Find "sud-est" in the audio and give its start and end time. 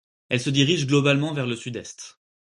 1.55-2.19